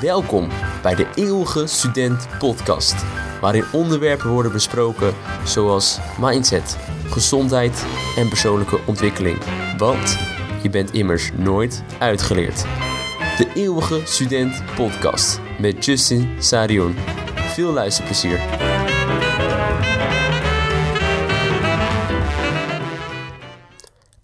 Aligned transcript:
Welkom 0.00 0.48
bij 0.82 0.94
de 0.94 1.06
Eeuwige 1.14 1.66
Student 1.66 2.28
Podcast, 2.38 2.94
waarin 3.40 3.64
onderwerpen 3.72 4.30
worden 4.30 4.52
besproken 4.52 5.14
zoals 5.44 5.98
mindset, 6.18 6.76
gezondheid 7.06 7.86
en 8.16 8.28
persoonlijke 8.28 8.80
ontwikkeling. 8.86 9.38
Want 9.76 10.18
je 10.62 10.70
bent 10.70 10.92
immers 10.92 11.30
nooit 11.36 11.82
uitgeleerd. 11.98 12.62
De 13.36 13.50
Eeuwige 13.54 14.00
Student 14.04 14.62
Podcast 14.74 15.40
met 15.58 15.84
Justin 15.84 16.36
Sarion. 16.38 16.94
Veel 17.34 17.72
luisterplezier. 17.72 18.40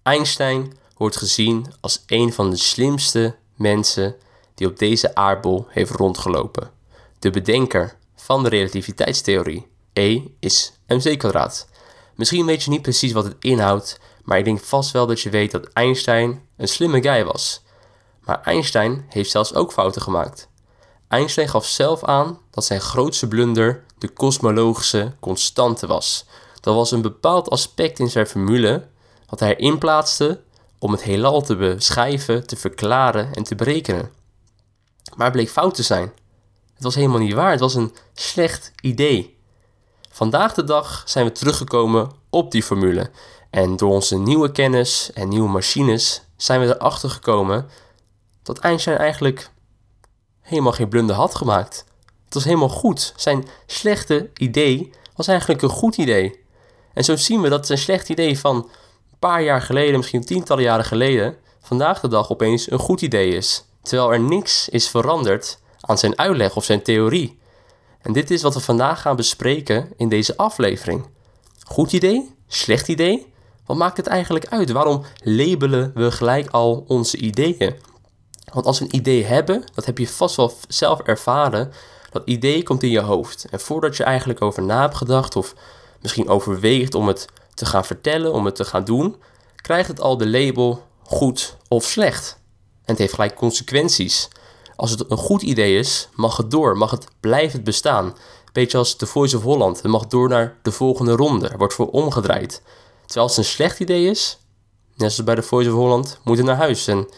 Einstein 0.02 0.72
wordt 0.96 1.16
gezien 1.16 1.66
als 1.80 2.04
een 2.06 2.32
van 2.32 2.50
de 2.50 2.56
slimste 2.56 3.36
mensen 3.54 4.16
die 4.56 4.66
op 4.66 4.78
deze 4.78 5.14
aardbol 5.14 5.66
heeft 5.68 5.90
rondgelopen. 5.90 6.70
De 7.18 7.30
bedenker 7.30 7.96
van 8.16 8.42
de 8.42 8.48
relativiteitstheorie. 8.48 9.66
E 9.92 10.20
is 10.40 10.72
mc. 10.86 11.34
Misschien 12.14 12.46
weet 12.46 12.62
je 12.62 12.70
niet 12.70 12.82
precies 12.82 13.12
wat 13.12 13.24
het 13.24 13.36
inhoudt, 13.40 14.00
maar 14.22 14.38
ik 14.38 14.44
denk 14.44 14.60
vast 14.60 14.90
wel 14.90 15.06
dat 15.06 15.20
je 15.20 15.30
weet 15.30 15.50
dat 15.50 15.68
Einstein 15.72 16.42
een 16.56 16.68
slimme 16.68 17.02
guy 17.02 17.24
was. 17.24 17.62
Maar 18.20 18.42
Einstein 18.42 19.06
heeft 19.08 19.30
zelfs 19.30 19.54
ook 19.54 19.72
fouten 19.72 20.02
gemaakt. 20.02 20.48
Einstein 21.08 21.48
gaf 21.48 21.66
zelf 21.66 22.04
aan 22.04 22.38
dat 22.50 22.64
zijn 22.64 22.80
grootste 22.80 23.28
blunder 23.28 23.84
de 23.98 24.08
kosmologische 24.08 25.12
constante 25.20 25.86
was. 25.86 26.26
Dat 26.60 26.74
was 26.74 26.90
een 26.90 27.02
bepaald 27.02 27.50
aspect 27.50 27.98
in 27.98 28.10
zijn 28.10 28.26
formule 28.26 28.88
wat 29.28 29.40
hij 29.40 29.56
erin 29.56 29.78
plaatste 29.78 30.40
om 30.78 30.92
het 30.92 31.02
heelal 31.02 31.42
te 31.42 31.56
beschrijven, 31.56 32.46
te 32.46 32.56
verklaren 32.56 33.34
en 33.34 33.42
te 33.42 33.54
berekenen. 33.54 34.10
Maar 35.14 35.30
bleek 35.30 35.48
fout 35.48 35.74
te 35.74 35.82
zijn. 35.82 36.12
Het 36.74 36.84
was 36.84 36.94
helemaal 36.94 37.18
niet 37.18 37.32
waar, 37.32 37.50
het 37.50 37.60
was 37.60 37.74
een 37.74 37.94
slecht 38.14 38.72
idee. 38.80 39.36
Vandaag 40.10 40.54
de 40.54 40.64
dag 40.64 41.02
zijn 41.06 41.26
we 41.26 41.32
teruggekomen 41.32 42.10
op 42.30 42.50
die 42.50 42.62
formule. 42.62 43.10
En 43.50 43.76
door 43.76 43.92
onze 43.92 44.18
nieuwe 44.18 44.52
kennis 44.52 45.10
en 45.12 45.28
nieuwe 45.28 45.48
machines 45.48 46.22
zijn 46.36 46.60
we 46.60 46.66
erachter 46.66 47.10
gekomen 47.10 47.68
dat 48.42 48.58
Einstein 48.58 48.98
eigenlijk 48.98 49.50
helemaal 50.40 50.72
geen 50.72 50.88
blunder 50.88 51.16
had 51.16 51.34
gemaakt. 51.34 51.84
Het 52.24 52.34
was 52.34 52.44
helemaal 52.44 52.68
goed. 52.68 53.12
Zijn 53.16 53.44
slechte 53.66 54.30
idee 54.34 54.90
was 55.14 55.28
eigenlijk 55.28 55.62
een 55.62 55.68
goed 55.68 55.96
idee. 55.96 56.44
En 56.92 57.04
zo 57.04 57.16
zien 57.16 57.40
we 57.40 57.48
dat 57.48 57.66
zijn 57.66 57.78
slecht 57.78 58.08
idee 58.08 58.38
van 58.38 58.56
een 58.56 59.18
paar 59.18 59.42
jaar 59.42 59.62
geleden, 59.62 59.96
misschien 59.96 60.24
tientallen 60.24 60.62
jaren 60.62 60.84
geleden, 60.84 61.36
vandaag 61.60 62.00
de 62.00 62.08
dag 62.08 62.30
opeens 62.30 62.70
een 62.70 62.78
goed 62.78 63.02
idee 63.02 63.30
is. 63.30 63.64
Terwijl 63.86 64.12
er 64.12 64.20
niks 64.20 64.68
is 64.68 64.88
veranderd 64.88 65.58
aan 65.80 65.98
zijn 65.98 66.18
uitleg 66.18 66.56
of 66.56 66.64
zijn 66.64 66.82
theorie. 66.82 67.38
En 68.00 68.12
dit 68.12 68.30
is 68.30 68.42
wat 68.42 68.54
we 68.54 68.60
vandaag 68.60 69.00
gaan 69.00 69.16
bespreken 69.16 69.92
in 69.96 70.08
deze 70.08 70.36
aflevering. 70.36 71.06
Goed 71.64 71.92
idee? 71.92 72.34
Slecht 72.46 72.88
idee? 72.88 73.32
Wat 73.66 73.76
maakt 73.76 73.96
het 73.96 74.06
eigenlijk 74.06 74.46
uit? 74.46 74.70
Waarom 74.70 75.04
labelen 75.22 75.92
we 75.94 76.10
gelijk 76.10 76.50
al 76.50 76.84
onze 76.86 77.16
ideeën? 77.16 77.74
Want 78.52 78.66
als 78.66 78.78
we 78.78 78.84
een 78.84 78.94
idee 78.94 79.24
hebben, 79.24 79.64
dat 79.74 79.84
heb 79.86 79.98
je 79.98 80.08
vast 80.08 80.36
wel 80.36 80.52
zelf 80.68 81.00
ervaren, 81.00 81.72
dat 82.10 82.22
idee 82.24 82.62
komt 82.62 82.82
in 82.82 82.90
je 82.90 83.00
hoofd. 83.00 83.46
En 83.50 83.60
voordat 83.60 83.96
je 83.96 84.04
eigenlijk 84.04 84.42
over 84.42 84.62
na 84.62 84.80
hebt 84.80 84.96
gedacht 84.96 85.36
of 85.36 85.54
misschien 86.02 86.28
overweegt 86.28 86.94
om 86.94 87.06
het 87.06 87.26
te 87.54 87.66
gaan 87.66 87.84
vertellen, 87.84 88.32
om 88.32 88.44
het 88.44 88.54
te 88.56 88.64
gaan 88.64 88.84
doen, 88.84 89.16
krijgt 89.56 89.88
het 89.88 90.00
al 90.00 90.16
de 90.16 90.28
label 90.28 90.82
goed 91.02 91.56
of 91.68 91.84
slecht. 91.84 92.44
En 92.86 92.92
het 92.92 92.98
heeft 92.98 93.14
gelijk 93.14 93.34
consequenties. 93.34 94.28
Als 94.76 94.90
het 94.90 95.10
een 95.10 95.16
goed 95.16 95.42
idee 95.42 95.78
is, 95.78 96.08
mag 96.14 96.36
het 96.36 96.50
door, 96.50 96.76
mag 96.76 96.90
het 96.90 97.06
blijven 97.20 97.64
bestaan. 97.64 98.16
Beetje 98.52 98.78
als 98.78 98.96
de 98.96 99.06
Voice 99.06 99.36
of 99.36 99.42
Holland, 99.42 99.82
het 99.82 99.90
mag 99.90 100.06
door 100.06 100.28
naar 100.28 100.58
de 100.62 100.72
volgende 100.72 101.12
ronde, 101.12 101.48
er 101.48 101.58
wordt 101.58 101.74
voor 101.74 101.90
omgedraaid. 101.90 102.62
Terwijl 103.04 103.26
als 103.26 103.36
het 103.36 103.44
een 103.44 103.52
slecht 103.52 103.80
idee 103.80 104.10
is, 104.10 104.38
net 104.94 105.12
zoals 105.12 105.24
bij 105.24 105.34
de 105.34 105.42
Voice 105.42 105.70
of 105.70 105.76
Holland, 105.76 106.18
moet 106.24 106.36
het 106.36 106.46
naar 106.46 106.56
huis. 106.56 106.86
En 106.86 107.08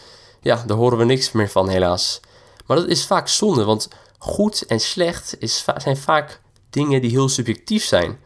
ja, 0.41 0.63
daar 0.67 0.77
horen 0.77 0.97
we 0.97 1.03
niks 1.03 1.31
meer 1.31 1.49
van 1.49 1.69
helaas. 1.69 2.19
Maar 2.65 2.77
dat 2.77 2.87
is 2.87 3.05
vaak 3.05 3.27
zonde, 3.27 3.63
want 3.63 3.87
goed 4.17 4.65
en 4.65 4.79
slecht 4.79 5.35
is, 5.39 5.65
zijn 5.77 5.97
vaak 5.97 6.41
dingen 6.69 7.01
die 7.01 7.09
heel 7.09 7.29
subjectief 7.29 7.85
zijn. 7.85 8.19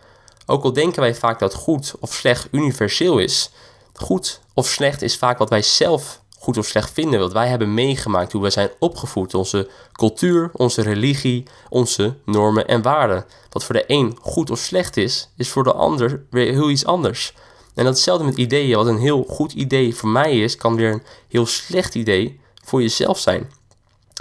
Ook 0.45 0.63
al 0.63 0.73
denken 0.73 1.01
wij 1.01 1.15
vaak 1.15 1.39
dat 1.39 1.53
goed 1.53 1.93
of 1.99 2.13
slecht 2.13 2.47
universeel 2.51 3.17
is. 3.17 3.51
Goed 3.93 4.39
of 4.53 4.67
slecht 4.67 5.01
is 5.01 5.17
vaak 5.17 5.37
wat 5.37 5.49
wij 5.49 5.61
zelf 5.61 6.21
goed 6.43 6.57
of 6.57 6.65
slecht 6.65 6.91
vinden, 6.91 7.19
wat 7.19 7.33
wij 7.33 7.47
hebben 7.47 7.73
meegemaakt, 7.73 8.31
hoe 8.31 8.41
wij 8.41 8.49
zijn 8.49 8.69
opgevoed, 8.79 9.33
onze 9.33 9.69
cultuur, 9.91 10.49
onze 10.53 10.81
religie, 10.81 11.43
onze 11.69 12.15
normen 12.25 12.67
en 12.67 12.81
waarden. 12.81 13.25
Wat 13.49 13.63
voor 13.63 13.75
de 13.75 13.83
een 13.87 14.17
goed 14.21 14.49
of 14.51 14.59
slecht 14.59 14.97
is, 14.97 15.29
is 15.37 15.49
voor 15.49 15.63
de 15.63 15.73
ander 15.73 16.23
weer 16.29 16.51
heel 16.51 16.69
iets 16.69 16.85
anders. 16.85 17.33
En 17.75 17.83
datzelfde 17.83 18.25
met 18.25 18.37
ideeën. 18.37 18.77
Wat 18.77 18.87
een 18.87 18.97
heel 18.97 19.23
goed 19.27 19.53
idee 19.53 19.95
voor 19.95 20.09
mij 20.09 20.39
is, 20.39 20.55
kan 20.55 20.75
weer 20.75 20.91
een 20.91 21.03
heel 21.27 21.45
slecht 21.45 21.95
idee 21.95 22.39
voor 22.63 22.81
jezelf 22.81 23.19
zijn. 23.19 23.51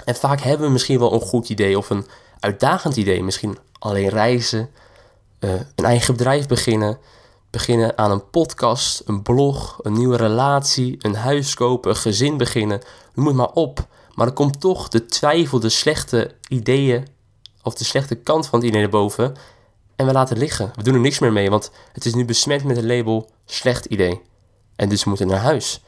En 0.05 0.15
vaak 0.15 0.41
hebben 0.41 0.67
we 0.67 0.73
misschien 0.73 0.99
wel 0.99 1.13
een 1.13 1.21
goed 1.21 1.49
idee 1.49 1.77
of 1.77 1.89
een 1.89 2.05
uitdagend 2.39 2.95
idee. 2.95 3.23
Misschien 3.23 3.57
alleen 3.79 4.09
reizen, 4.09 4.69
uh, 5.39 5.53
een 5.75 5.85
eigen 5.85 6.13
bedrijf 6.13 6.47
beginnen, 6.47 6.97
beginnen 7.53 7.97
aan 7.97 8.11
een 8.11 8.29
podcast, 8.29 9.01
een 9.05 9.21
blog, 9.21 9.79
een 9.81 9.93
nieuwe 9.93 10.17
relatie, 10.17 10.95
een 10.99 11.15
huis 11.15 11.53
kopen, 11.53 11.89
een 11.89 11.95
gezin 11.95 12.37
beginnen. 12.37 12.81
Noem 13.13 13.27
het 13.27 13.35
maar 13.35 13.51
op. 13.51 13.87
Maar 14.13 14.27
er 14.27 14.33
komt 14.33 14.59
toch 14.59 14.87
de 14.87 15.05
twijfel, 15.05 15.59
de 15.59 15.69
slechte 15.69 16.35
ideeën 16.47 17.07
of 17.63 17.73
de 17.73 17.83
slechte 17.83 18.15
kant 18.15 18.47
van 18.47 18.59
het 18.59 18.67
idee 18.67 18.81
naar 18.81 18.89
boven. 18.89 19.35
En 19.95 20.05
we 20.05 20.11
laten 20.11 20.33
het 20.33 20.43
liggen. 20.43 20.71
We 20.75 20.83
doen 20.83 20.93
er 20.93 20.99
niks 20.99 21.19
meer 21.19 21.31
mee, 21.31 21.49
want 21.49 21.71
het 21.91 22.05
is 22.05 22.13
nu 22.13 22.25
besmet 22.25 22.63
met 22.63 22.75
het 22.75 22.85
label 22.85 23.29
slecht 23.45 23.85
idee. 23.85 24.21
En 24.75 24.89
dus 24.89 25.03
we 25.03 25.09
moeten 25.09 25.27
naar 25.27 25.39
huis. 25.39 25.83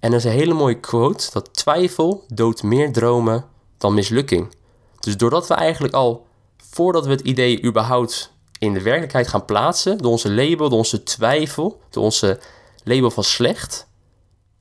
En 0.00 0.10
er 0.10 0.16
is 0.16 0.24
een 0.24 0.30
hele 0.30 0.54
mooie 0.54 0.80
quote 0.80 1.28
dat 1.32 1.54
twijfel 1.54 2.24
doodt 2.28 2.62
meer 2.62 2.92
dromen 2.92 3.44
dan 3.78 3.94
mislukking. 3.94 4.54
Dus 5.00 5.16
doordat 5.16 5.46
we 5.46 5.54
eigenlijk 5.54 5.94
al, 5.94 6.26
voordat 6.56 7.04
we 7.04 7.10
het 7.10 7.20
idee 7.20 7.64
überhaupt 7.64 8.32
in 8.58 8.72
de 8.72 8.82
werkelijkheid 8.82 9.28
gaan 9.28 9.44
plaatsen, 9.44 9.98
door 9.98 10.10
onze 10.10 10.30
label, 10.30 10.68
door 10.68 10.78
onze 10.78 11.02
twijfel, 11.02 11.80
door 11.90 12.04
onze 12.04 12.40
label 12.84 13.10
van 13.10 13.24
slecht, 13.24 13.86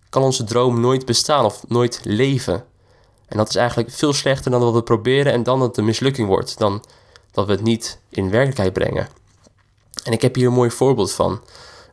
kan 0.09 0.23
onze 0.23 0.43
droom 0.43 0.79
nooit 0.79 1.05
bestaan 1.05 1.45
of 1.45 1.67
nooit 1.67 1.99
leven. 2.03 2.65
En 3.27 3.37
dat 3.37 3.49
is 3.49 3.55
eigenlijk 3.55 3.91
veel 3.91 4.13
slechter 4.13 4.51
dan 4.51 4.61
wat 4.61 4.73
we 4.73 4.83
proberen 4.83 5.31
en 5.33 5.43
dan 5.43 5.59
dat 5.59 5.67
het 5.67 5.77
een 5.77 5.85
mislukking 5.85 6.27
wordt, 6.27 6.57
dan 6.57 6.83
dat 7.31 7.45
we 7.45 7.51
het 7.51 7.63
niet 7.63 7.99
in 8.09 8.29
werkelijkheid 8.29 8.73
brengen. 8.73 9.07
En 10.03 10.11
ik 10.11 10.21
heb 10.21 10.35
hier 10.35 10.47
een 10.47 10.53
mooi 10.53 10.71
voorbeeld 10.71 11.11
van. 11.11 11.41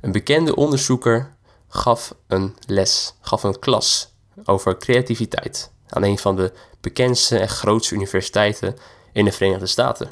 Een 0.00 0.12
bekende 0.12 0.56
onderzoeker 0.56 1.34
gaf 1.68 2.14
een 2.26 2.56
les, 2.66 3.14
gaf 3.20 3.42
een 3.42 3.58
klas 3.58 4.12
over 4.44 4.76
creativiteit 4.76 5.70
aan 5.88 6.02
een 6.02 6.18
van 6.18 6.36
de 6.36 6.52
bekendste 6.80 7.38
en 7.38 7.48
grootste 7.48 7.94
universiteiten 7.94 8.76
in 9.12 9.24
de 9.24 9.32
Verenigde 9.32 9.66
Staten. 9.66 10.10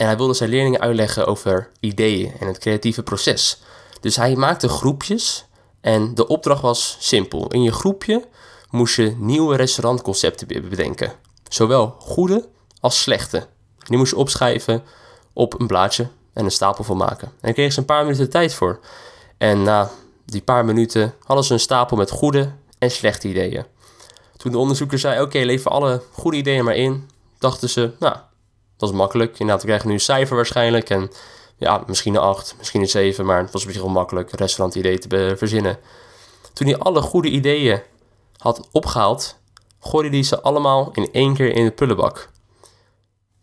En 0.00 0.06
hij 0.06 0.16
wilde 0.16 0.34
zijn 0.34 0.50
leerlingen 0.50 0.80
uitleggen 0.80 1.26
over 1.26 1.70
ideeën 1.80 2.32
en 2.38 2.46
het 2.46 2.58
creatieve 2.58 3.02
proces. 3.02 3.60
Dus 4.00 4.16
hij 4.16 4.36
maakte 4.36 4.68
groepjes 4.68 5.46
en 5.80 6.14
de 6.14 6.26
opdracht 6.26 6.62
was 6.62 6.96
simpel. 7.00 7.48
In 7.48 7.62
je 7.62 7.72
groepje 7.72 8.24
moest 8.70 8.96
je 8.96 9.14
nieuwe 9.18 9.56
restaurantconcepten 9.56 10.46
bedenken. 10.46 11.12
Zowel 11.48 11.96
goede 11.98 12.48
als 12.80 13.00
slechte. 13.00 13.46
Die 13.78 13.98
moest 13.98 14.10
je 14.10 14.16
opschrijven 14.16 14.82
op 15.32 15.60
een 15.60 15.66
blaadje 15.66 16.08
en 16.32 16.44
een 16.44 16.50
stapel 16.50 16.84
van 16.84 16.96
maken. 16.96 17.28
En 17.28 17.38
daar 17.40 17.52
kregen 17.52 17.72
ze 17.72 17.78
een 17.78 17.84
paar 17.84 18.04
minuten 18.04 18.30
tijd 18.30 18.54
voor. 18.54 18.80
En 19.38 19.62
na 19.62 19.90
die 20.24 20.42
paar 20.42 20.64
minuten 20.64 21.14
hadden 21.24 21.44
ze 21.44 21.52
een 21.52 21.60
stapel 21.60 21.96
met 21.96 22.10
goede 22.10 22.52
en 22.78 22.90
slechte 22.90 23.28
ideeën. 23.28 23.64
Toen 24.36 24.52
de 24.52 24.58
onderzoeker 24.58 24.98
zei: 24.98 25.20
Oké, 25.22 25.38
lever 25.38 25.70
alle 25.70 26.02
goede 26.12 26.36
ideeën 26.36 26.64
maar 26.64 26.76
in, 26.76 27.08
dachten 27.38 27.68
ze: 27.68 27.92
Nou, 27.98 28.16
dat 28.80 28.88
is 28.88 28.94
makkelijk. 28.94 29.30
Inderdaad, 29.30 29.60
we 29.60 29.66
krijgen 29.66 29.88
nu 29.88 29.94
een 29.94 30.00
cijfer 30.00 30.36
waarschijnlijk. 30.36 30.90
En 30.90 31.10
ja, 31.56 31.82
misschien 31.86 32.14
een 32.14 32.20
8, 32.20 32.54
misschien 32.58 32.80
een 32.80 32.88
7, 32.88 33.26
maar 33.26 33.42
het 33.42 33.52
was 33.52 33.64
op 33.64 33.70
zich 33.70 33.80
wel 33.80 33.90
makkelijk 33.90 34.30
restaurant 34.30 34.74
idee 34.74 34.98
te 34.98 35.34
verzinnen. 35.36 35.78
Toen 36.52 36.66
hij 36.66 36.78
alle 36.78 37.00
goede 37.00 37.28
ideeën 37.28 37.80
had 38.36 38.68
opgehaald, 38.72 39.38
gooide 39.80 40.16
hij 40.16 40.22
ze 40.22 40.40
allemaal 40.40 40.90
in 40.92 41.08
één 41.12 41.34
keer 41.34 41.54
in 41.54 41.64
de 41.64 41.70
pullenbak. 41.70 42.30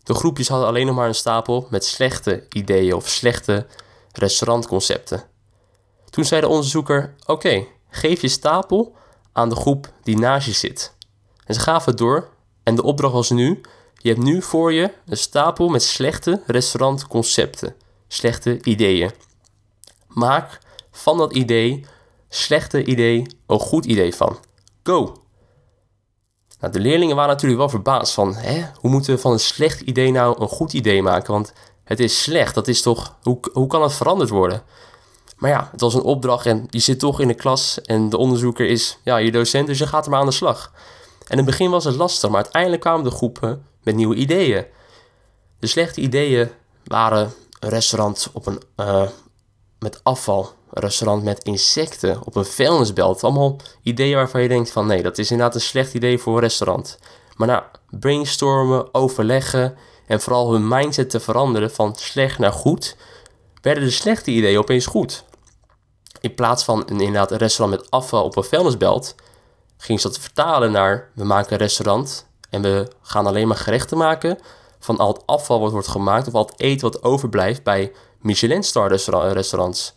De 0.02 0.14
groepjes 0.14 0.48
hadden 0.48 0.68
alleen 0.68 0.86
nog 0.86 0.94
maar 0.94 1.08
een 1.08 1.14
stapel 1.14 1.66
met 1.70 1.84
slechte 1.84 2.46
ideeën 2.52 2.94
of 2.94 3.08
slechte 3.08 3.66
restaurantconcepten. 4.12 5.22
Toen 6.10 6.24
zei 6.24 6.40
de 6.40 6.48
onderzoeker: 6.48 7.14
Oké, 7.26 7.66
geef 7.90 8.20
je 8.20 8.28
stapel 8.28 8.96
aan 9.32 9.48
de 9.48 9.56
groep 9.56 9.92
die 10.02 10.18
naast 10.18 10.46
je 10.46 10.52
zit. 10.52 10.94
En 11.44 11.54
ze 11.54 11.60
gaven 11.60 11.90
het 11.90 11.98
door 11.98 12.28
en 12.62 12.74
de 12.74 12.82
opdracht 12.82 13.12
was 13.12 13.30
nu: 13.30 13.60
je 14.00 14.08
hebt 14.08 14.22
nu 14.22 14.42
voor 14.42 14.72
je 14.72 14.92
een 15.06 15.16
stapel 15.16 15.68
met 15.68 15.82
slechte 15.82 16.42
restaurantconcepten, 16.46 17.74
slechte 18.08 18.62
ideeën. 18.62 19.10
Maak 20.06 20.58
van 20.90 21.18
dat 21.18 21.32
idee, 21.32 21.86
slechte 22.28 22.84
idee, 22.84 23.26
een 23.46 23.58
goed 23.58 23.84
idee 23.84 24.14
van. 24.14 24.38
Go! 24.82 25.16
Nou, 26.60 26.72
de 26.72 26.80
leerlingen 26.80 27.16
waren 27.16 27.30
natuurlijk 27.30 27.60
wel 27.60 27.68
verbaasd 27.68 28.14
van, 28.14 28.34
hè, 28.34 28.64
hoe 28.74 28.90
moeten 28.90 29.14
we 29.14 29.20
van 29.20 29.32
een 29.32 29.40
slecht 29.40 29.80
idee 29.80 30.10
nou 30.10 30.40
een 30.40 30.48
goed 30.48 30.72
idee 30.72 31.02
maken? 31.02 31.32
Want 31.32 31.52
het 31.84 32.00
is 32.00 32.22
slecht, 32.22 32.54
dat 32.54 32.68
is 32.68 32.82
toch, 32.82 33.16
hoe, 33.22 33.38
hoe 33.52 33.66
kan 33.66 33.82
het 33.82 33.94
veranderd 33.94 34.30
worden? 34.30 34.62
Maar 35.36 35.50
ja, 35.50 35.68
het 35.72 35.80
was 35.80 35.94
een 35.94 36.02
opdracht 36.02 36.46
en 36.46 36.66
je 36.70 36.78
zit 36.78 36.98
toch 36.98 37.20
in 37.20 37.28
de 37.28 37.34
klas 37.34 37.80
en 37.82 38.08
de 38.08 38.16
onderzoeker 38.16 38.66
is 38.66 38.98
ja, 39.04 39.16
je 39.16 39.32
docent, 39.32 39.66
dus 39.66 39.78
je 39.78 39.86
gaat 39.86 40.04
er 40.04 40.10
maar 40.10 40.20
aan 40.20 40.26
de 40.26 40.32
slag. 40.32 40.72
En 41.18 41.30
in 41.30 41.36
het 41.36 41.46
begin 41.46 41.70
was 41.70 41.84
het 41.84 41.94
lastig, 41.94 42.30
maar 42.30 42.42
uiteindelijk 42.42 42.82
kwamen 42.82 43.04
de 43.04 43.10
groepen 43.10 43.66
met 43.88 43.96
nieuwe 43.96 44.14
ideeën. 44.14 44.64
De 45.58 45.66
slechte 45.66 46.00
ideeën 46.00 46.50
waren 46.84 47.32
een 47.60 47.68
restaurant 47.68 48.30
op 48.32 48.46
een, 48.46 48.62
uh, 48.76 49.08
met 49.78 50.00
afval, 50.02 50.52
een 50.70 50.82
restaurant 50.82 51.22
met 51.22 51.44
insecten, 51.44 52.24
op 52.24 52.36
een 52.36 52.44
vuilnisbelt. 52.44 53.24
Allemaal 53.24 53.56
ideeën 53.82 54.16
waarvan 54.16 54.42
je 54.42 54.48
denkt 54.48 54.70
van 54.70 54.86
nee, 54.86 55.02
dat 55.02 55.18
is 55.18 55.30
inderdaad 55.30 55.54
een 55.54 55.60
slecht 55.60 55.94
idee 55.94 56.18
voor 56.18 56.34
een 56.34 56.40
restaurant. 56.40 56.98
Maar 57.36 57.48
nou, 57.48 57.62
brainstormen, 57.90 58.94
overleggen 58.94 59.76
en 60.06 60.20
vooral 60.20 60.52
hun 60.52 60.68
mindset 60.68 61.10
te 61.10 61.20
veranderen 61.20 61.70
van 61.70 61.96
slecht 61.96 62.38
naar 62.38 62.52
goed, 62.52 62.96
werden 63.62 63.84
de 63.84 63.90
slechte 63.90 64.30
ideeën 64.30 64.58
opeens 64.58 64.86
goed. 64.86 65.24
In 66.20 66.34
plaats 66.34 66.64
van 66.64 66.82
een, 66.86 67.00
inderdaad 67.00 67.30
een 67.30 67.38
restaurant 67.38 67.80
met 67.80 67.90
afval 67.90 68.24
op 68.24 68.36
een 68.36 68.44
vuilnisbelt, 68.44 69.14
ging 69.76 70.00
ze 70.00 70.08
dat 70.08 70.18
vertalen 70.18 70.72
naar 70.72 71.10
we 71.14 71.24
maken 71.24 71.52
een 71.52 71.58
restaurant 71.58 72.27
en 72.50 72.62
we 72.62 72.88
gaan 73.02 73.26
alleen 73.26 73.48
maar 73.48 73.56
gerechten 73.56 73.98
maken 73.98 74.38
van 74.78 74.98
al 74.98 75.12
het 75.12 75.22
afval 75.26 75.60
wat 75.60 75.72
wordt 75.72 75.88
gemaakt 75.88 76.26
of 76.26 76.34
al 76.34 76.46
het 76.46 76.60
eten 76.60 76.90
wat 76.90 77.02
overblijft 77.02 77.62
bij 77.62 77.92
Michelin-star 78.20 78.88
restaurants. 79.32 79.94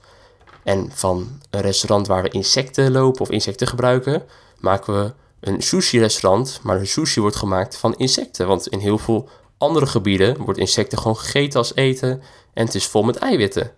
En 0.63 0.91
van 0.93 1.39
een 1.49 1.61
restaurant 1.61 2.07
waar 2.07 2.23
we 2.23 2.29
insecten 2.29 2.91
lopen 2.91 3.21
of 3.21 3.29
insecten 3.29 3.67
gebruiken, 3.67 4.23
maken 4.59 4.93
we 4.93 5.13
een 5.39 5.61
sushi-restaurant, 5.61 6.59
maar 6.63 6.79
de 6.79 6.85
sushi 6.85 7.21
wordt 7.21 7.35
gemaakt 7.35 7.77
van 7.77 7.95
insecten. 7.95 8.47
Want 8.47 8.67
in 8.67 8.79
heel 8.79 8.97
veel 8.97 9.29
andere 9.57 9.85
gebieden 9.85 10.37
wordt 10.37 10.59
insecten 10.59 10.97
gewoon 10.97 11.17
gegeten 11.17 11.59
als 11.59 11.75
eten 11.75 12.21
en 12.53 12.65
het 12.65 12.75
is 12.75 12.87
vol 12.87 13.03
met 13.03 13.17
eiwitten. 13.17 13.71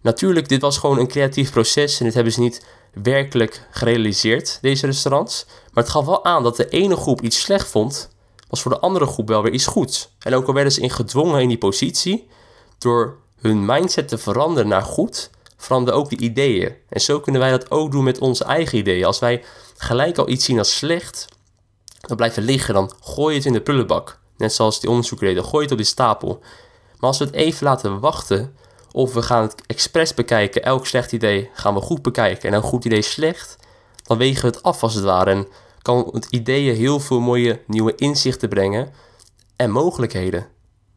Natuurlijk, 0.00 0.48
dit 0.48 0.60
was 0.60 0.78
gewoon 0.78 0.98
een 0.98 1.08
creatief 1.08 1.50
proces 1.50 1.98
en 1.98 2.04
dit 2.04 2.14
hebben 2.14 2.32
ze 2.32 2.40
niet 2.40 2.64
werkelijk 2.92 3.66
gerealiseerd, 3.70 4.58
deze 4.60 4.86
restaurants. 4.86 5.46
Maar 5.72 5.84
het 5.84 5.92
gaf 5.92 6.04
wel 6.04 6.24
aan 6.24 6.42
dat 6.42 6.56
de 6.56 6.68
ene 6.68 6.96
groep 6.96 7.20
iets 7.20 7.40
slecht 7.40 7.68
vond, 7.68 8.10
was 8.48 8.62
voor 8.62 8.70
de 8.70 8.80
andere 8.80 9.06
groep 9.06 9.28
wel 9.28 9.42
weer 9.42 9.52
iets 9.52 9.66
goeds. 9.66 10.08
En 10.18 10.34
ook 10.34 10.46
al 10.46 10.54
werden 10.54 10.72
ze 10.72 10.80
in 10.80 10.90
gedwongen 10.90 11.42
in 11.42 11.48
die 11.48 11.58
positie, 11.58 12.28
door 12.78 13.16
hun 13.40 13.64
mindset 13.64 14.08
te 14.08 14.18
veranderen 14.18 14.68
naar 14.68 14.82
goed, 14.82 15.30
veranderden 15.56 16.00
ook 16.00 16.10
de 16.10 16.16
ideeën. 16.16 16.74
En 16.88 17.00
zo 17.00 17.20
kunnen 17.20 17.40
wij 17.40 17.50
dat 17.50 17.70
ook 17.70 17.90
doen 17.90 18.04
met 18.04 18.18
onze 18.18 18.44
eigen 18.44 18.78
ideeën. 18.78 19.04
Als 19.04 19.18
wij 19.18 19.44
gelijk 19.76 20.18
al 20.18 20.28
iets 20.28 20.44
zien 20.44 20.58
als 20.58 20.76
slecht, 20.76 21.26
dan 22.00 22.16
blijven 22.16 22.42
liggen, 22.42 22.74
dan 22.74 22.92
gooi 23.00 23.30
je 23.30 23.36
het 23.36 23.46
in 23.46 23.52
de 23.52 23.60
prullenbak. 23.60 24.18
Net 24.36 24.52
zoals 24.52 24.80
die 24.80 24.90
onderzoeker 24.90 25.34
deed, 25.34 25.44
gooi 25.44 25.62
het 25.62 25.72
op 25.72 25.78
die 25.78 25.86
stapel. 25.86 26.38
Maar 26.98 27.08
als 27.10 27.18
we 27.18 27.24
het 27.24 27.34
even 27.34 27.64
laten 27.64 28.00
wachten, 28.00 28.56
of 28.98 29.12
we 29.14 29.22
gaan 29.22 29.42
het 29.42 29.54
expres 29.66 30.14
bekijken, 30.14 30.62
elk 30.62 30.86
slecht 30.86 31.12
idee 31.12 31.50
gaan 31.52 31.74
we 31.74 31.80
goed 31.80 32.02
bekijken 32.02 32.48
en 32.48 32.54
een 32.54 32.62
goed 32.62 32.84
idee 32.84 33.02
slecht, 33.02 33.56
dan 34.02 34.18
wegen 34.18 34.40
we 34.40 34.46
het 34.46 34.62
af 34.62 34.82
als 34.82 34.94
het 34.94 35.04
ware. 35.04 35.30
En 35.30 35.48
kan 35.82 36.08
het 36.12 36.26
ideeën 36.30 36.76
heel 36.76 37.00
veel 37.00 37.20
mooie 37.20 37.62
nieuwe 37.66 37.94
inzichten 37.94 38.48
brengen 38.48 38.92
en 39.56 39.70
mogelijkheden. 39.70 40.46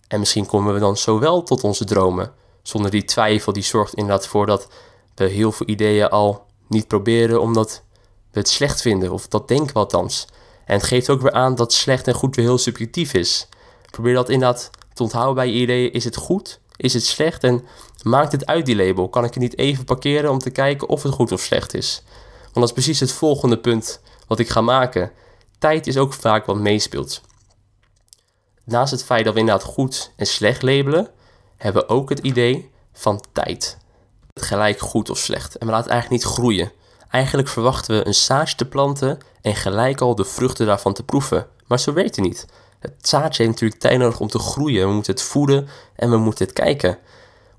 En 0.08 0.20
misschien 0.20 0.46
komen 0.46 0.74
we 0.74 0.80
dan 0.80 0.98
zo 0.98 1.20
wel 1.20 1.44
tot 1.44 1.64
onze 1.64 1.86
dromen. 1.86 2.34
Zonder 2.62 2.92
die 2.92 3.04
twijfel, 3.04 3.54
die 3.54 3.64
zorgt 3.64 3.94
inderdaad 3.94 4.28
voor 4.28 4.46
dat 4.46 4.68
we 5.16 5.26
heel 5.26 5.52
veel 5.52 5.68
ideeën 5.70 6.10
al 6.10 6.46
niet 6.68 6.88
proberen 6.88 7.42
omdat 7.42 7.84
we 8.32 8.40
het 8.40 8.50
slecht 8.50 8.82
vinden. 8.82 9.12
Of 9.12 9.28
dat 9.28 9.48
denken 9.48 9.74
we 9.74 9.80
althans. 9.80 10.28
En 10.66 10.76
het 10.76 10.86
geeft 10.86 11.10
ook 11.10 11.22
weer 11.22 11.32
aan 11.32 11.56
dat 11.56 11.74
slecht 11.74 12.08
en 12.08 12.14
goed 12.14 12.36
weer 12.36 12.46
heel 12.46 12.58
subjectief 12.58 13.14
is. 13.14 13.48
Probeer 13.92 14.14
dat 14.14 14.30
inderdaad 14.30 14.70
te 14.94 15.04
onthouden 15.04 15.36
bij 15.36 15.48
je 15.48 15.60
ideeën. 15.60 15.94
Is 15.94 16.04
het 16.04 16.16
goed? 16.16 16.60
Is 16.82 16.94
het 16.94 17.06
slecht? 17.06 17.44
En 17.44 17.66
maakt 18.04 18.32
het 18.32 18.46
uit 18.46 18.66
die 18.66 18.76
label. 18.76 19.10
Kan 19.10 19.24
ik 19.24 19.34
het 19.34 19.44
niet 19.44 19.58
even 19.58 19.86
parkeren 19.86 20.32
om 20.32 20.40
te 20.40 20.50
kijken 20.50 20.90
of 20.90 21.04
het 21.04 21.14
goed 21.14 21.32
of 21.32 21.42
slecht 21.42 21.74
is? 21.74 22.04
Want 22.42 22.54
dat 22.54 22.64
is 22.64 22.72
precies 22.72 23.00
het 23.00 23.12
volgende 23.12 23.58
punt 23.58 24.02
wat 24.28 24.40
ik 24.40 24.50
ga 24.50 24.62
maken. 24.62 25.12
Tijd 25.60 25.88
is 25.88 25.98
ook 25.98 26.14
vaak 26.14 26.46
wat 26.46 26.58
meespeelt. 26.58 27.22
Naast 28.64 28.92
het 28.92 29.04
feit 29.04 29.26
dat 29.26 29.34
we 29.34 29.40
inderdaad 29.40 29.64
goed 29.64 30.12
en 30.16 30.26
slecht 30.26 30.62
labelen, 30.62 31.10
hebben 31.58 31.82
we 31.82 31.88
ook 31.88 32.10
het 32.10 32.20
idee 32.20 32.72
van 32.94 33.24
tijd. 33.32 33.78
Het 34.34 34.46
gelijk 34.46 34.80
goed 34.80 35.10
of 35.10 35.18
slecht. 35.18 35.58
En 35.58 35.66
we 35.66 35.72
laten 35.72 35.92
het 35.92 35.92
eigenlijk 35.92 36.24
niet 36.24 36.34
groeien. 36.34 36.72
Eigenlijk 37.10 37.48
verwachten 37.48 37.98
we 37.98 38.08
een 38.08 38.14
zaadje 38.14 38.56
te 38.56 38.66
planten 38.66 39.18
en 39.42 39.56
gelijk 39.56 40.02
al 40.02 40.16
de 40.16 40.26
vruchten 40.26 40.66
daarvan 40.66 40.94
te 40.94 41.04
proeven. 41.04 41.48
Maar 41.68 41.80
zo 41.80 41.94
werkt 41.94 42.16
het 42.16 42.26
niet. 42.26 42.46
Het 42.82 43.08
zaadje 43.08 43.44
heeft 43.44 43.54
natuurlijk 43.54 43.82
tijd 43.82 44.00
nodig 44.00 44.20
om 44.20 44.28
te 44.28 44.40
groeien. 44.40 44.88
We 44.88 44.94
moeten 44.94 45.14
het 45.14 45.24
voeden 45.24 45.68
en 45.96 46.10
we 46.10 46.18
moeten 46.18 46.46
het 46.46 46.54
kijken. 46.54 46.98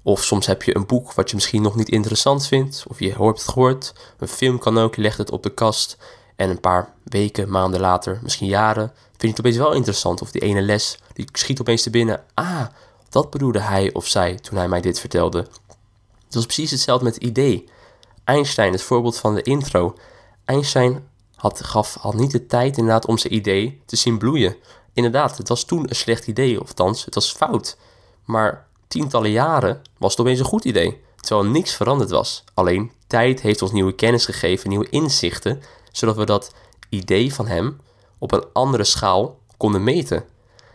Of 0.02 0.24
soms 0.24 0.46
heb 0.46 0.62
je 0.62 0.76
een 0.76 0.86
boek 0.86 1.12
wat 1.12 1.28
je 1.28 1.34
misschien 1.34 1.62
nog 1.62 1.76
niet 1.76 1.88
interessant 1.88 2.46
vindt, 2.46 2.84
of 2.88 2.98
je 2.98 3.14
hoort 3.14 3.38
het 3.38 3.48
gehoord. 3.48 3.94
Een 4.18 4.28
film 4.28 4.58
kan 4.58 4.78
ook, 4.78 4.94
je 4.94 5.02
legt 5.02 5.18
het 5.18 5.30
op 5.30 5.42
de 5.42 5.54
kast 5.54 5.96
en 6.36 6.50
een 6.50 6.60
paar 6.60 6.92
weken, 7.02 7.50
maanden 7.50 7.80
later, 7.80 8.18
misschien 8.22 8.48
jaren, 8.48 8.92
vind 8.94 9.20
je 9.20 9.28
het 9.28 9.38
opeens 9.38 9.56
wel 9.56 9.72
interessant. 9.72 10.22
Of 10.22 10.30
die 10.30 10.40
ene 10.40 10.62
les, 10.62 10.98
die 11.12 11.28
schiet 11.32 11.60
opeens 11.60 11.82
te 11.82 11.90
binnen. 11.90 12.24
Ah, 12.34 12.66
dat 13.08 13.30
bedoelde 13.30 13.60
hij 13.60 13.92
of 13.92 14.06
zij 14.06 14.34
toen 14.34 14.58
hij 14.58 14.68
mij 14.68 14.80
dit 14.80 15.00
vertelde. 15.00 15.38
Het 16.24 16.34
was 16.34 16.44
precies 16.44 16.70
hetzelfde 16.70 17.04
met 17.04 17.14
het 17.14 17.24
idee. 17.24 17.68
Einstein, 18.24 18.72
het 18.72 18.82
voorbeeld 18.82 19.18
van 19.18 19.34
de 19.34 19.42
intro. 19.42 19.94
Einstein 20.44 21.08
had, 21.34 21.64
gaf, 21.64 21.94
had 21.94 22.14
niet 22.14 22.30
de 22.30 22.46
tijd 22.46 22.76
inderdaad 22.76 23.06
om 23.06 23.18
zijn 23.18 23.34
idee 23.34 23.80
te 23.86 23.96
zien 23.96 24.18
bloeien. 24.18 24.56
Inderdaad, 24.92 25.38
het 25.38 25.48
was 25.48 25.64
toen 25.64 25.88
een 25.88 25.94
slecht 25.94 26.26
idee, 26.26 26.60
of 26.60 26.68
althans, 26.68 27.04
het 27.04 27.14
was 27.14 27.32
fout. 27.32 27.76
Maar 28.24 28.66
tientallen 28.88 29.30
jaren 29.30 29.82
was 29.98 30.10
het 30.10 30.20
opeens 30.20 30.38
een 30.38 30.44
goed 30.44 30.64
idee, 30.64 31.00
terwijl 31.20 31.48
niks 31.48 31.74
veranderd 31.74 32.10
was. 32.10 32.44
Alleen 32.54 32.92
tijd 33.06 33.40
heeft 33.40 33.62
ons 33.62 33.72
nieuwe 33.72 33.94
kennis 33.94 34.24
gegeven, 34.24 34.68
nieuwe 34.68 34.90
inzichten, 34.90 35.62
zodat 35.92 36.16
we 36.16 36.24
dat 36.24 36.54
idee 36.88 37.34
van 37.34 37.46
hem 37.46 37.80
op 38.18 38.32
een 38.32 38.44
andere 38.52 38.84
schaal 38.84 39.38
konden 39.56 39.84
meten. 39.84 40.24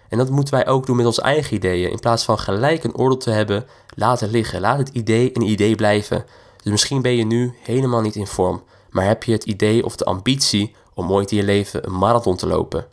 En 0.09 0.17
dat 0.17 0.29
moeten 0.29 0.53
wij 0.53 0.67
ook 0.67 0.85
doen 0.85 0.95
met 0.95 1.05
onze 1.05 1.21
eigen 1.21 1.55
ideeën. 1.55 1.91
In 1.91 1.99
plaats 1.99 2.23
van 2.23 2.39
gelijk 2.39 2.83
een 2.83 2.95
oordeel 2.95 3.17
te 3.17 3.29
hebben, 3.29 3.65
laat 3.95 4.19
het 4.19 4.31
liggen. 4.31 4.61
Laat 4.61 4.77
het 4.77 4.89
idee 4.89 5.29
een 5.33 5.41
idee 5.49 5.75
blijven. 5.75 6.25
Dus 6.63 6.71
misschien 6.71 7.01
ben 7.01 7.15
je 7.15 7.25
nu 7.25 7.53
helemaal 7.61 8.01
niet 8.01 8.15
in 8.15 8.27
vorm, 8.27 8.63
maar 8.89 9.05
heb 9.05 9.23
je 9.23 9.31
het 9.31 9.43
idee 9.43 9.85
of 9.85 9.95
de 9.95 10.05
ambitie 10.05 10.75
om 10.93 11.11
ooit 11.11 11.31
in 11.31 11.37
je 11.37 11.43
leven 11.43 11.85
een 11.85 11.97
marathon 11.97 12.35
te 12.35 12.47
lopen. 12.47 12.85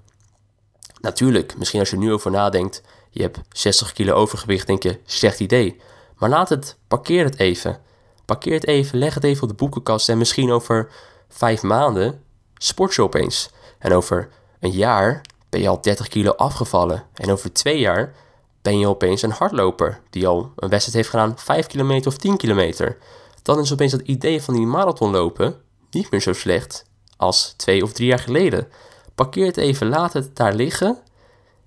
Natuurlijk, 1.04 1.56
misschien 1.58 1.80
als 1.80 1.90
je 1.90 1.96
nu 1.96 2.12
over 2.12 2.30
nadenkt, 2.30 2.82
je 3.10 3.22
hebt 3.22 3.40
60 3.52 3.92
kilo 3.92 4.14
overgewicht, 4.14 4.66
denk 4.66 4.82
je, 4.82 4.98
slecht 5.04 5.40
idee. 5.40 5.80
Maar 6.18 6.28
laat 6.28 6.48
het, 6.48 6.76
parkeer 6.88 7.24
het 7.24 7.38
even. 7.38 7.80
Parkeer 8.24 8.52
het 8.52 8.66
even, 8.66 8.98
leg 8.98 9.14
het 9.14 9.24
even 9.24 9.42
op 9.42 9.48
de 9.48 9.54
boekenkast 9.54 10.08
en 10.08 10.18
misschien 10.18 10.52
over 10.52 10.88
vijf 11.28 11.62
maanden 11.62 12.22
sport 12.54 12.94
je 12.94 13.02
opeens. 13.02 13.50
En 13.78 13.92
over 13.92 14.28
een 14.60 14.70
jaar 14.70 15.20
ben 15.48 15.60
je 15.60 15.68
al 15.68 15.80
30 15.80 16.08
kilo 16.08 16.30
afgevallen. 16.30 17.02
En 17.14 17.30
over 17.30 17.52
twee 17.52 17.78
jaar 17.78 18.14
ben 18.62 18.78
je 18.78 18.88
opeens 18.88 19.22
een 19.22 19.30
hardloper 19.30 20.00
die 20.10 20.26
al 20.26 20.52
een 20.56 20.68
wedstrijd 20.68 20.96
heeft 20.96 21.08
gedaan 21.08 21.38
5 21.38 21.66
kilometer 21.66 22.10
of 22.10 22.16
10 22.16 22.36
kilometer. 22.36 22.98
Dan 23.42 23.58
is 23.58 23.72
opeens 23.72 23.92
dat 23.92 24.00
idee 24.00 24.42
van 24.42 24.54
die 24.54 24.66
marathon 24.66 25.10
lopen 25.10 25.56
niet 25.90 26.10
meer 26.10 26.20
zo 26.20 26.32
slecht 26.32 26.84
als 27.16 27.54
twee 27.56 27.82
of 27.82 27.92
drie 27.92 28.08
jaar 28.08 28.18
geleden. 28.18 28.68
Parkeer 29.14 29.46
het 29.46 29.56
even, 29.56 29.88
laat 29.88 30.12
het 30.12 30.36
daar 30.36 30.54
liggen 30.54 30.98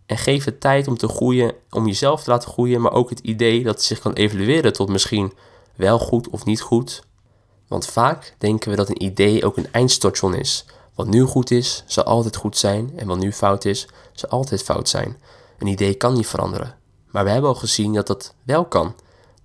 en 0.06 0.18
geef 0.18 0.46
het 0.46 0.62
tijd 0.62 0.88
om 0.88 0.98
te 0.98 1.08
groeien, 1.08 1.54
om 1.70 1.86
jezelf 1.86 2.24
te 2.24 2.30
laten 2.30 2.52
groeien, 2.52 2.82
maar 2.82 2.92
ook 2.92 3.10
het 3.10 3.20
idee 3.20 3.64
dat 3.64 3.74
het 3.74 3.84
zich 3.84 4.00
kan 4.00 4.14
evalueren 4.14 4.74
tot 4.74 4.90
misschien 4.90 5.34
wel 5.76 6.00
goed 6.00 6.30
of 6.30 6.46
niet 6.46 6.62
goed. 6.62 7.04
Want 7.68 7.86
vaak 7.86 8.36
denken 8.38 8.70
we 8.70 8.76
dat 8.76 8.90
een 8.90 9.04
idee 9.04 9.46
ook 9.46 9.58
een 9.58 9.72
eindstation 9.72 10.36
is. 10.36 10.66
Wat 10.96 11.08
nu 11.08 11.24
goed 11.24 11.52
is, 11.52 11.84
zal 11.86 12.04
altijd 12.04 12.36
goed 12.36 12.58
zijn 12.58 12.92
en 12.96 13.08
wat 13.08 13.18
nu 13.18 13.34
fout 13.34 13.66
is, 13.66 13.88
zal 14.14 14.30
altijd 14.30 14.64
fout 14.64 14.90
zijn. 14.90 15.18
Een 15.60 15.68
idee 15.68 15.94
kan 15.94 16.14
niet 16.14 16.28
veranderen. 16.28 16.76
Maar 17.12 17.24
we 17.24 17.30
hebben 17.30 17.50
al 17.50 17.56
gezien 17.56 17.94
dat 17.94 18.08
dat 18.08 18.34
wel 18.44 18.66
kan. 18.66 18.96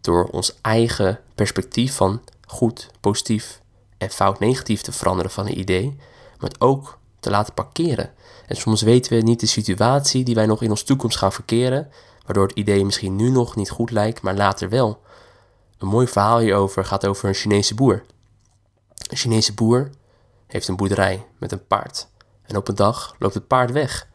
Door 0.00 0.24
ons 0.24 0.54
eigen 0.60 1.20
perspectief 1.34 1.94
van 1.94 2.20
goed, 2.46 2.90
positief 3.00 3.60
en 3.98 4.10
fout, 4.10 4.38
negatief 4.38 4.82
te 4.82 4.92
veranderen 4.92 5.30
van 5.30 5.46
een 5.46 5.58
idee. 5.58 5.96
Maar 6.38 6.50
het 6.50 6.60
ook 6.60 6.98
te 7.22 7.30
laten 7.30 7.54
parkeren. 7.54 8.10
En 8.46 8.56
soms 8.56 8.82
weten 8.82 9.16
we 9.16 9.22
niet 9.22 9.40
de 9.40 9.46
situatie 9.46 10.24
die 10.24 10.34
wij 10.34 10.46
nog 10.46 10.62
in 10.62 10.70
onze 10.70 10.84
toekomst 10.84 11.18
gaan 11.18 11.32
verkeren, 11.32 11.90
waardoor 12.24 12.46
het 12.46 12.56
idee 12.56 12.84
misschien 12.84 13.16
nu 13.16 13.30
nog 13.30 13.56
niet 13.56 13.70
goed 13.70 13.90
lijkt, 13.90 14.22
maar 14.22 14.34
later 14.34 14.68
wel. 14.68 15.02
Een 15.78 15.88
mooi 15.88 16.06
verhaal 16.06 16.38
hierover 16.38 16.84
gaat 16.84 17.06
over 17.06 17.28
een 17.28 17.34
Chinese 17.34 17.74
boer. 17.74 18.02
Een 19.08 19.16
Chinese 19.16 19.54
boer 19.54 19.90
heeft 20.46 20.68
een 20.68 20.76
boerderij 20.76 21.26
met 21.38 21.52
een 21.52 21.66
paard. 21.66 22.08
En 22.42 22.56
op 22.56 22.68
een 22.68 22.74
dag 22.74 23.14
loopt 23.18 23.34
het 23.34 23.46
paard 23.46 23.70
weg. 23.70 24.08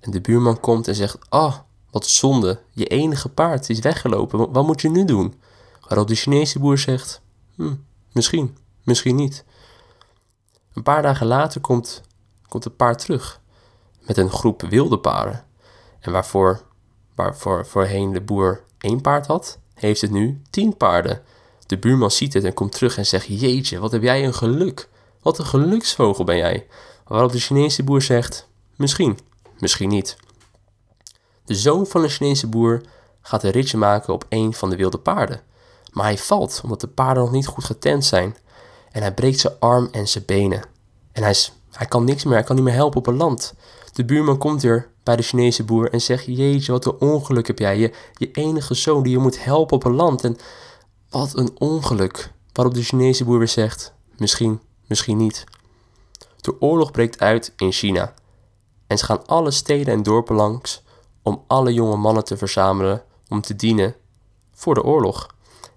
En 0.00 0.10
de 0.10 0.20
buurman 0.20 0.60
komt 0.60 0.88
en 0.88 0.94
zegt: 0.94 1.18
Oh, 1.30 1.56
wat 1.90 2.06
zonde, 2.06 2.60
je 2.70 2.86
enige 2.86 3.28
paard 3.28 3.68
is 3.68 3.78
weggelopen. 3.78 4.52
Wat 4.52 4.66
moet 4.66 4.80
je 4.80 4.90
nu 4.90 5.04
doen? 5.04 5.40
Waarop 5.88 6.08
de 6.08 6.14
Chinese 6.14 6.58
boer 6.58 6.78
zegt: 6.78 7.20
hm, 7.56 7.74
Misschien, 8.12 8.56
misschien 8.82 9.16
niet. 9.16 9.44
Een 10.72 10.82
paar 10.82 11.02
dagen 11.02 11.26
later 11.26 11.60
komt, 11.60 12.02
komt 12.52 12.64
het 12.64 12.76
paard 12.76 12.98
terug. 12.98 13.40
met 14.00 14.16
een 14.16 14.30
groep 14.30 14.62
wilde 14.62 14.98
paren. 14.98 15.44
En 16.00 16.12
waarvoor, 16.12 16.62
waarvoor 17.14 17.66
voorheen 17.66 18.12
de 18.12 18.20
boer 18.20 18.62
één 18.78 19.00
paard 19.00 19.26
had, 19.26 19.58
heeft 19.74 20.00
het 20.00 20.10
nu 20.10 20.42
tien 20.50 20.76
paarden. 20.76 21.22
De 21.66 21.78
buurman 21.78 22.10
ziet 22.10 22.34
het 22.34 22.44
en 22.44 22.54
komt 22.54 22.72
terug 22.72 22.96
en 22.96 23.06
zegt: 23.06 23.26
Jeetje, 23.26 23.78
wat 23.78 23.92
heb 23.92 24.02
jij 24.02 24.24
een 24.24 24.34
geluk? 24.34 24.88
Wat 25.22 25.38
een 25.38 25.44
geluksvogel 25.44 26.24
ben 26.24 26.36
jij. 26.36 26.66
Waarop 27.06 27.32
de 27.32 27.38
Chinese 27.38 27.82
boer 27.82 28.02
zegt: 28.02 28.48
Misschien, 28.76 29.18
misschien 29.58 29.88
niet. 29.88 30.16
De 31.44 31.54
zoon 31.54 31.86
van 31.86 32.02
een 32.02 32.08
Chinese 32.08 32.46
boer 32.46 32.80
gaat 33.20 33.42
een 33.42 33.50
ritje 33.50 33.76
maken 33.76 34.14
op 34.14 34.24
een 34.28 34.54
van 34.54 34.70
de 34.70 34.76
wilde 34.76 34.98
paarden. 34.98 35.40
Maar 35.92 36.04
hij 36.04 36.18
valt 36.18 36.60
omdat 36.62 36.80
de 36.80 36.88
paarden 36.88 37.22
nog 37.22 37.32
niet 37.32 37.46
goed 37.46 37.64
getent 37.64 38.04
zijn. 38.04 38.36
En 38.90 39.00
hij 39.00 39.14
breekt 39.14 39.38
zijn 39.38 39.54
arm 39.58 39.88
en 39.92 40.08
zijn 40.08 40.24
benen. 40.24 40.62
En 41.12 41.22
hij, 41.22 41.30
is, 41.30 41.52
hij 41.72 41.86
kan 41.86 42.04
niks 42.04 42.24
meer, 42.24 42.34
hij 42.34 42.42
kan 42.42 42.56
niet 42.56 42.64
meer 42.64 42.74
helpen 42.74 42.98
op 42.98 43.06
een 43.06 43.16
land. 43.16 43.54
De 43.92 44.04
buurman 44.04 44.38
komt 44.38 44.62
weer 44.62 44.90
bij 45.02 45.16
de 45.16 45.22
Chinese 45.22 45.64
boer 45.64 45.92
en 45.92 46.00
zegt: 46.00 46.24
Jeetje, 46.26 46.72
wat 46.72 46.84
een 46.84 46.98
ongeluk 46.98 47.46
heb 47.46 47.58
jij. 47.58 47.78
Je, 47.78 47.92
je 48.14 48.30
enige 48.30 48.74
zoon 48.74 49.02
die 49.02 49.12
je 49.12 49.18
moet 49.18 49.44
helpen 49.44 49.76
op 49.76 49.84
een 49.84 49.94
land. 49.94 50.24
En 50.24 50.36
wat 51.10 51.36
een 51.36 51.50
ongeluk. 51.58 52.32
Waarop 52.52 52.74
de 52.74 52.82
Chinese 52.82 53.24
boer 53.24 53.38
weer 53.38 53.48
zegt: 53.48 53.92
Misschien, 54.16 54.60
misschien 54.86 55.16
niet. 55.16 55.44
De 56.40 56.60
oorlog 56.60 56.90
breekt 56.90 57.20
uit 57.20 57.52
in 57.56 57.72
China. 57.72 58.14
En 58.86 58.98
ze 58.98 59.04
gaan 59.04 59.26
alle 59.26 59.50
steden 59.50 59.94
en 59.94 60.02
dorpen 60.02 60.36
langs 60.36 60.82
om 61.22 61.44
alle 61.46 61.72
jonge 61.72 61.96
mannen 61.96 62.24
te 62.24 62.36
verzamelen 62.36 63.02
om 63.28 63.40
te 63.40 63.56
dienen 63.56 63.94
voor 64.52 64.74
de 64.74 64.82
oorlog. 64.82 65.26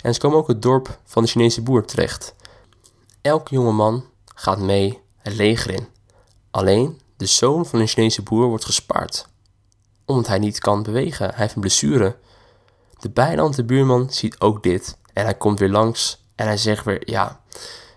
En 0.01 0.13
ze 0.13 0.19
komen 0.19 0.37
ook 0.37 0.47
het 0.47 0.61
dorp 0.61 0.99
van 1.03 1.23
de 1.23 1.29
Chinese 1.29 1.61
boer 1.61 1.85
terecht. 1.85 2.35
Elke 3.21 3.53
jonge 3.53 3.71
man 3.71 4.03
gaat 4.35 4.59
mee 4.59 5.03
het 5.25 5.35
leger 5.35 5.73
in. 5.73 5.87
Alleen 6.51 7.01
de 7.17 7.25
zoon 7.25 7.65
van 7.65 7.79
een 7.79 7.87
Chinese 7.87 8.21
boer 8.21 8.47
wordt 8.47 8.65
gespaard. 8.65 9.27
Omdat 10.05 10.27
hij 10.27 10.39
niet 10.39 10.59
kan 10.59 10.83
bewegen. 10.83 11.25
Hij 11.25 11.35
heeft 11.37 11.55
een 11.55 11.61
blessure. 11.61 12.17
De 12.99 13.09
bijland, 13.09 13.65
buurman, 13.65 14.11
ziet 14.11 14.39
ook 14.39 14.63
dit. 14.63 14.97
En 15.13 15.23
hij 15.23 15.35
komt 15.35 15.59
weer 15.59 15.69
langs. 15.69 16.23
En 16.35 16.45
hij 16.45 16.57
zegt 16.57 16.85
weer, 16.85 17.09
ja, 17.09 17.41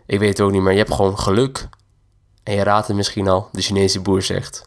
ik 0.07 0.19
weet 0.19 0.29
het 0.29 0.41
ook 0.41 0.51
niet, 0.51 0.63
maar 0.63 0.73
je 0.73 0.79
hebt 0.79 0.95
gewoon 0.95 1.19
geluk. 1.19 1.69
En 2.43 2.55
je 2.55 2.63
raadt 2.63 2.87
het 2.87 2.97
misschien 2.97 3.29
al, 3.29 3.49
de 3.53 3.63
Chinese 3.63 4.01
boer 4.01 4.23
zegt. 4.23 4.65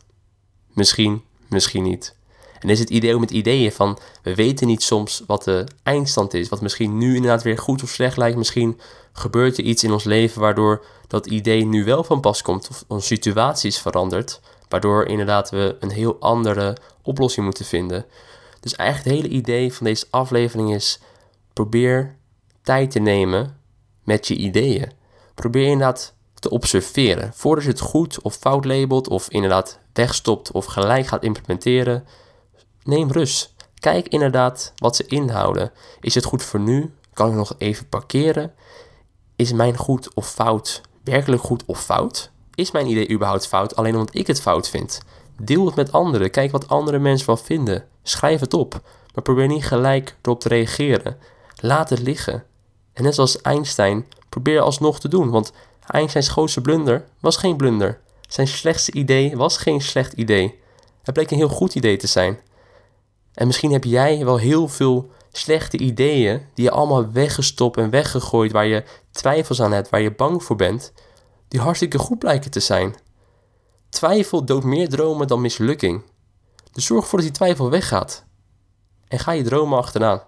Misschien, 0.73 1.23
misschien 1.47 1.83
niet. 1.83 2.15
En 2.61 2.69
is 2.69 2.79
het 2.79 2.89
idee 2.89 3.13
ook 3.13 3.19
met 3.19 3.31
ideeën 3.31 3.71
van, 3.71 3.99
we 4.23 4.35
weten 4.35 4.67
niet 4.67 4.83
soms 4.83 5.23
wat 5.27 5.43
de 5.43 5.65
eindstand 5.83 6.33
is. 6.33 6.49
Wat 6.49 6.61
misschien 6.61 6.97
nu 6.97 7.15
inderdaad 7.15 7.43
weer 7.43 7.57
goed 7.57 7.83
of 7.83 7.89
slecht 7.89 8.17
lijkt. 8.17 8.37
Misschien 8.37 8.79
gebeurt 9.13 9.57
er 9.57 9.63
iets 9.63 9.83
in 9.83 9.91
ons 9.91 10.03
leven 10.03 10.41
waardoor 10.41 10.85
dat 11.07 11.25
idee 11.25 11.65
nu 11.65 11.83
wel 11.83 12.03
van 12.03 12.19
pas 12.19 12.41
komt. 12.41 12.67
Of 12.69 12.83
onze 12.87 13.07
situatie 13.07 13.69
is 13.69 13.79
veranderd. 13.79 14.41
Waardoor 14.69 15.05
inderdaad 15.05 15.49
we 15.49 15.75
een 15.79 15.91
heel 15.91 16.19
andere 16.19 16.77
oplossing 17.01 17.45
moeten 17.45 17.65
vinden. 17.65 18.05
Dus 18.59 18.75
eigenlijk 18.75 19.09
het 19.09 19.23
hele 19.23 19.35
idee 19.35 19.73
van 19.73 19.85
deze 19.85 20.05
aflevering 20.09 20.73
is, 20.73 20.99
probeer 21.53 22.15
tijd 22.61 22.91
te 22.91 22.99
nemen 22.99 23.57
met 24.03 24.27
je 24.27 24.35
ideeën. 24.35 24.91
Probeer 25.35 25.67
inderdaad 25.67 26.13
te 26.39 26.49
observeren. 26.49 27.31
Voordat 27.33 27.63
je 27.63 27.69
het 27.69 27.79
goed 27.79 28.21
of 28.21 28.35
fout 28.35 28.65
labelt 28.65 29.07
of 29.07 29.29
inderdaad 29.29 29.79
wegstopt 29.93 30.51
of 30.51 30.65
gelijk 30.65 31.07
gaat 31.07 31.23
implementeren, 31.23 32.05
neem 32.83 33.11
rust. 33.11 33.53
Kijk 33.79 34.07
inderdaad 34.07 34.73
wat 34.75 34.95
ze 34.95 35.05
inhouden. 35.05 35.71
Is 36.00 36.15
het 36.15 36.25
goed 36.25 36.43
voor 36.43 36.59
nu? 36.59 36.93
Kan 37.13 37.29
ik 37.29 37.35
nog 37.35 37.55
even 37.57 37.89
parkeren? 37.89 38.53
Is 39.35 39.53
mijn 39.53 39.77
goed 39.77 40.13
of 40.13 40.29
fout 40.29 40.81
werkelijk 41.03 41.41
goed 41.41 41.63
of 41.65 41.83
fout? 41.83 42.31
Is 42.55 42.71
mijn 42.71 42.88
idee 42.88 43.09
überhaupt 43.09 43.47
fout 43.47 43.75
alleen 43.75 43.95
omdat 43.95 44.15
ik 44.15 44.27
het 44.27 44.41
fout 44.41 44.69
vind? 44.69 45.01
Deel 45.41 45.65
het 45.65 45.75
met 45.75 45.91
anderen. 45.91 46.31
Kijk 46.31 46.51
wat 46.51 46.67
andere 46.67 47.00
mensen 47.00 47.27
wel 47.27 47.38
vinden. 47.38 47.85
Schrijf 48.03 48.39
het 48.39 48.53
op. 48.53 48.81
Maar 49.13 49.23
probeer 49.23 49.47
niet 49.47 49.65
gelijk 49.65 50.15
erop 50.21 50.39
te 50.39 50.47
reageren. 50.47 51.17
Laat 51.55 51.89
het 51.89 52.00
liggen. 52.00 52.43
En 52.93 53.03
net 53.03 53.15
zoals 53.15 53.41
Einstein, 53.41 54.05
probeer 54.29 54.61
alsnog 54.61 55.00
te 55.00 55.07
doen. 55.07 55.29
Want 55.29 55.51
Einsteins 55.88 56.29
grootste 56.29 56.61
blunder 56.61 57.05
was 57.19 57.38
geen 57.38 57.57
blunder. 57.57 58.00
Zijn 58.27 58.47
slechtste 58.47 58.91
idee 58.91 59.38
was 59.38 59.57
geen 59.57 59.81
slecht 59.81 60.13
idee. 60.13 60.59
Het 61.03 61.13
bleek 61.13 61.31
een 61.31 61.38
heel 61.38 61.47
goed 61.47 61.75
idee 61.75 61.97
te 61.97 62.07
zijn. 62.07 62.39
En 63.33 63.47
misschien 63.47 63.71
heb 63.71 63.83
jij 63.83 64.25
wel 64.25 64.38
heel 64.38 64.67
veel 64.67 65.11
slechte 65.31 65.77
ideeën 65.77 66.41
die 66.53 66.65
je 66.65 66.71
allemaal 66.71 67.11
weggestopt 67.11 67.77
en 67.77 67.89
weggegooid, 67.89 68.51
waar 68.51 68.65
je 68.65 68.83
twijfels 69.11 69.61
aan 69.61 69.71
hebt, 69.71 69.89
waar 69.89 70.01
je 70.01 70.15
bang 70.15 70.43
voor 70.43 70.55
bent, 70.55 70.93
die 71.47 71.59
hartstikke 71.59 71.97
goed 71.97 72.19
blijken 72.19 72.51
te 72.51 72.59
zijn. 72.59 72.95
Twijfel 73.89 74.45
doodt 74.45 74.65
meer 74.65 74.89
dromen 74.89 75.27
dan 75.27 75.41
mislukking. 75.41 76.03
Dus 76.71 76.85
zorg 76.85 77.03
ervoor 77.03 77.19
dat 77.19 77.27
die 77.27 77.38
twijfel 77.38 77.69
weggaat. 77.69 78.25
En 79.07 79.19
ga 79.19 79.31
je 79.31 79.43
dromen 79.43 79.77
achteraan. 79.77 80.21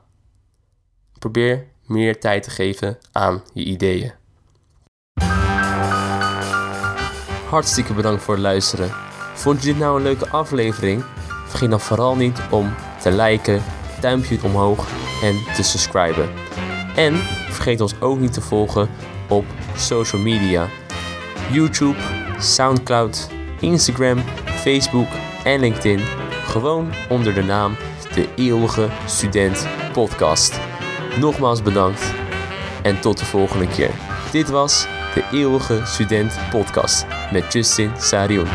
Probeer 1.19 1.67
meer 1.85 2.19
tijd 2.19 2.43
te 2.43 2.49
geven 2.49 2.97
aan 3.11 3.43
je 3.53 3.63
ideeën. 3.63 4.11
Hartstikke 7.49 7.93
bedankt 7.93 8.23
voor 8.23 8.33
het 8.33 8.43
luisteren. 8.43 8.91
Vond 9.33 9.59
je 9.63 9.65
dit 9.65 9.77
nou 9.77 9.97
een 9.97 10.03
leuke 10.03 10.29
aflevering? 10.29 11.03
Vergeet 11.47 11.69
dan 11.69 11.79
vooral 11.79 12.15
niet 12.15 12.39
om 12.51 12.73
te 13.03 13.11
liken, 13.11 13.63
duimpje 13.99 14.39
omhoog 14.43 14.87
en 15.23 15.35
te 15.55 15.63
subscriben. 15.63 16.29
En 16.95 17.15
vergeet 17.49 17.81
ons 17.81 17.93
ook 17.99 18.19
niet 18.19 18.33
te 18.33 18.41
volgen 18.41 18.89
op 19.29 19.45
social 19.75 20.21
media. 20.21 20.67
YouTube, 21.51 21.97
Soundcloud, 22.39 23.29
Instagram, 23.59 24.23
Facebook 24.45 25.07
en 25.43 25.59
LinkedIn. 25.59 25.99
Gewoon 26.45 26.91
onder 27.09 27.33
de 27.33 27.43
naam 27.43 27.75
De 28.15 28.27
Eeuwige 28.35 28.89
Student 29.05 29.67
Podcast. 29.93 30.59
Nogmaals 31.19 31.61
bedankt 31.61 32.13
en 32.83 32.99
tot 32.99 33.17
de 33.17 33.25
volgende 33.25 33.67
keer. 33.67 33.91
Dit 34.31 34.49
was 34.49 34.87
De 35.13 35.23
Eeuwige 35.31 35.81
Student 35.85 36.33
Podcast 36.49 37.05
met 37.31 37.53
Justin 37.53 37.91
Sarion. 37.97 38.47